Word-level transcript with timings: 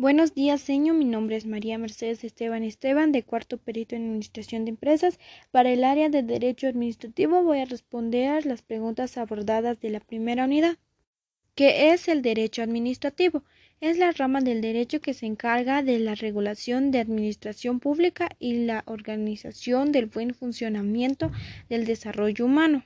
Buenos 0.00 0.32
días, 0.32 0.62
señor. 0.62 0.96
Mi 0.96 1.04
nombre 1.04 1.36
es 1.36 1.44
María 1.44 1.76
Mercedes 1.76 2.24
Esteban 2.24 2.62
Esteban, 2.62 3.12
de 3.12 3.22
cuarto 3.22 3.58
perito 3.58 3.94
en 3.94 4.04
Administración 4.04 4.64
de 4.64 4.70
Empresas. 4.70 5.18
Para 5.50 5.72
el 5.72 5.84
área 5.84 6.08
de 6.08 6.22
Derecho 6.22 6.68
Administrativo 6.68 7.42
voy 7.42 7.58
a 7.58 7.66
responder 7.66 8.46
las 8.46 8.62
preguntas 8.62 9.18
abordadas 9.18 9.78
de 9.78 9.90
la 9.90 10.00
primera 10.00 10.46
unidad. 10.46 10.78
¿Qué 11.54 11.92
es 11.92 12.08
el 12.08 12.22
derecho 12.22 12.62
administrativo? 12.62 13.44
Es 13.82 13.98
la 13.98 14.10
rama 14.12 14.40
del 14.40 14.62
derecho 14.62 15.02
que 15.02 15.12
se 15.12 15.26
encarga 15.26 15.82
de 15.82 15.98
la 15.98 16.14
regulación 16.14 16.92
de 16.92 17.00
administración 17.00 17.78
pública 17.78 18.30
y 18.38 18.64
la 18.64 18.84
organización 18.86 19.92
del 19.92 20.06
buen 20.06 20.32
funcionamiento 20.32 21.30
del 21.68 21.84
desarrollo 21.84 22.46
humano. 22.46 22.84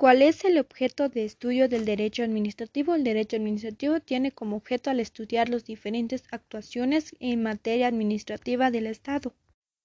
¿Cuál 0.00 0.22
es 0.22 0.46
el 0.46 0.56
objeto 0.56 1.10
de 1.10 1.26
estudio 1.26 1.68
del 1.68 1.84
derecho 1.84 2.22
administrativo? 2.22 2.94
El 2.94 3.04
derecho 3.04 3.36
administrativo 3.36 4.00
tiene 4.00 4.32
como 4.32 4.56
objeto 4.56 4.88
al 4.88 4.98
estudiar 4.98 5.50
las 5.50 5.66
diferentes 5.66 6.24
actuaciones 6.30 7.14
en 7.20 7.42
materia 7.42 7.88
administrativa 7.88 8.70
del 8.70 8.86
Estado. 8.86 9.34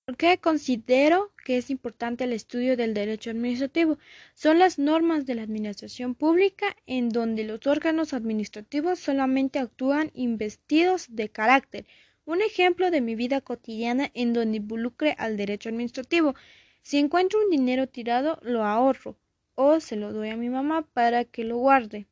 ¿Por 0.06 0.16
qué 0.16 0.38
considero 0.38 1.34
que 1.44 1.58
es 1.58 1.70
importante 1.70 2.24
el 2.24 2.32
estudio 2.32 2.78
del 2.78 2.94
derecho 2.94 3.30
administrativo? 3.30 3.98
Son 4.36 4.58
las 4.58 4.80
normas 4.80 5.26
de 5.26 5.36
la 5.36 5.42
administración 5.42 6.16
pública 6.16 6.78
en 6.86 7.10
donde 7.10 7.44
los 7.44 7.68
órganos 7.68 8.14
administrativos 8.14 9.00
solamente 9.00 9.60
actúan 9.60 10.12
investidos 10.14 11.08
de 11.10 11.28
carácter. 11.28 11.88
Un 12.24 12.42
ejemplo 12.42 12.90
de 12.90 13.02
mi 13.02 13.16
vida 13.16 13.42
cotidiana 13.42 14.12
en 14.14 14.32
donde 14.32 14.60
involucre 14.60 15.14
al 15.18 15.36
derecho 15.36 15.68
administrativo. 15.68 16.36
Si 16.84 17.00
encuentro 17.00 17.44
un 17.44 17.50
dinero 17.50 17.90
tirado, 17.90 18.40
lo 18.44 18.64
ahorro 18.64 19.18
o 19.56 19.80
se 19.80 19.96
lo 19.96 20.14
doy 20.14 20.30
a 20.30 20.38
mi 20.38 20.50
mamá 20.50 20.84
para 20.94 21.26
que 21.26 21.44
lo 21.44 21.58
guarde. 21.58 22.08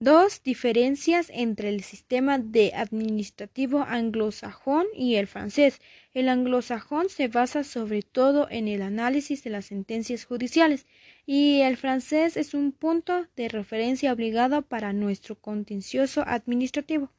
Dos 0.00 0.44
diferencias 0.44 1.28
entre 1.34 1.70
el 1.70 1.82
sistema 1.82 2.38
de 2.38 2.72
administrativo 2.72 3.80
anglosajón 3.82 4.86
y 4.94 5.16
el 5.16 5.26
francés. 5.26 5.80
El 6.14 6.28
anglosajón 6.28 7.08
se 7.08 7.26
basa 7.26 7.64
sobre 7.64 8.02
todo 8.02 8.46
en 8.48 8.68
el 8.68 8.82
análisis 8.82 9.42
de 9.42 9.50
las 9.50 9.66
sentencias 9.66 10.24
judiciales 10.24 10.86
y 11.26 11.62
el 11.62 11.76
francés 11.76 12.36
es 12.36 12.54
un 12.54 12.70
punto 12.70 13.26
de 13.34 13.48
referencia 13.48 14.12
obligado 14.12 14.62
para 14.62 14.92
nuestro 14.92 15.34
contencioso 15.34 16.22
administrativo. 16.24 17.10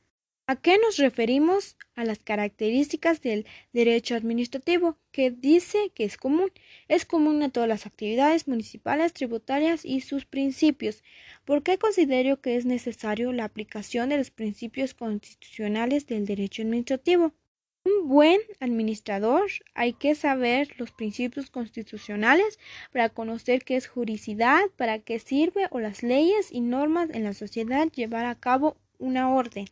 ¿A 0.52 0.56
qué 0.56 0.80
nos 0.80 0.98
referimos? 0.98 1.78
A 1.94 2.04
las 2.04 2.18
características 2.18 3.22
del 3.22 3.46
derecho 3.72 4.16
administrativo, 4.16 4.98
que 5.12 5.30
dice 5.30 5.92
que 5.94 6.06
es 6.06 6.18
común. 6.18 6.52
Es 6.88 7.06
común 7.06 7.44
a 7.44 7.50
todas 7.50 7.70
las 7.70 7.86
actividades 7.86 8.48
municipales, 8.48 9.14
tributarias 9.14 9.86
y 9.86 10.02
sus 10.02 10.26
principios. 10.26 11.04
¿Por 11.46 11.62
qué 11.62 11.78
considero 11.78 12.42
que 12.42 12.56
es 12.56 12.66
necesario 12.66 13.32
la 13.32 13.44
aplicación 13.44 14.10
de 14.10 14.18
los 14.18 14.32
principios 14.32 14.96
constitucionales 14.96 16.08
del 16.08 16.26
derecho 16.26 16.64
administrativo? 16.64 17.32
Un 17.86 18.08
buen 18.08 18.40
administrador 18.60 19.52
hay 19.76 19.94
que 19.94 20.16
saber 20.16 20.70
los 20.80 20.92
principios 20.92 21.52
constitucionales 21.52 22.58
para 22.92 23.10
conocer 23.10 23.64
qué 23.64 23.76
es 23.76 23.86
juricidad, 23.86 24.62
para 24.78 24.98
qué 24.98 25.20
sirve 25.20 25.68
o 25.70 25.80
las 25.80 26.02
leyes 26.02 26.52
y 26.52 26.62
normas 26.62 27.12
en 27.12 27.24
la 27.24 27.34
sociedad 27.34 27.88
llevar 27.92 28.26
a 28.26 28.34
cabo 28.34 28.78
una 28.98 29.30
orden. 29.32 29.68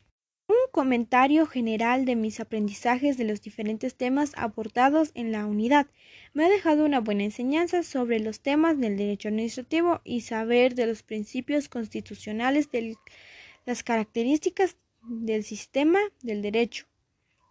Comentario 0.71 1.45
general 1.45 2.05
de 2.05 2.15
mis 2.15 2.39
aprendizajes 2.39 3.17
de 3.17 3.23
los 3.23 3.41
diferentes 3.41 3.95
temas 3.95 4.33
aportados 4.35 5.11
en 5.15 5.31
la 5.31 5.45
unidad 5.45 5.87
me 6.33 6.45
ha 6.45 6.49
dejado 6.49 6.85
una 6.85 6.99
buena 6.99 7.23
enseñanza 7.23 7.83
sobre 7.83 8.19
los 8.19 8.41
temas 8.41 8.79
del 8.79 8.97
derecho 8.97 9.29
administrativo 9.29 10.01
y 10.03 10.21
saber 10.21 10.75
de 10.75 10.85
los 10.85 11.03
principios 11.03 11.69
constitucionales 11.69 12.69
de 12.71 12.95
las 13.65 13.83
características 13.83 14.77
del 15.01 15.43
sistema 15.43 15.99
del 16.21 16.41
derecho. 16.41 16.85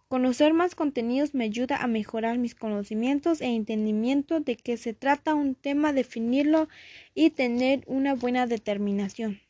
Conocer 0.07 0.53
más 0.53 0.73
contenidos 0.73 1.33
me 1.33 1.43
ayuda 1.43 1.77
a 1.77 1.87
mejorar 1.87 2.37
mis 2.37 2.55
conocimientos 2.55 3.41
e 3.41 3.47
entendimiento 3.47 4.39
de 4.39 4.55
qué 4.55 4.77
se 4.77 4.93
trata 4.93 5.33
un 5.33 5.55
tema, 5.55 5.91
definirlo 5.91 6.69
y 7.13 7.31
tener 7.31 7.83
una 7.87 8.15
buena 8.15 8.47
determinación. 8.47 9.41